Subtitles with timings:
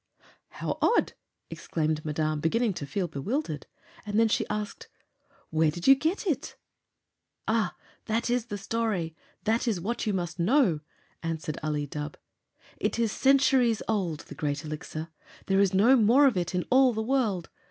[0.49, 1.13] "How odd!"
[1.51, 3.67] exclaimed Madame, beginning to feel bewildered.
[4.03, 4.87] And then she asked:
[5.51, 6.55] "Where did you get it?"
[7.47, 7.75] "Ah!
[8.05, 9.15] that is the story.
[9.43, 10.79] That is what you must know,"
[11.21, 12.15] answered Ali Dubh.
[12.77, 15.09] "It is centuries old, the Great Elixir.
[15.45, 17.51] There is no more of it in all the world.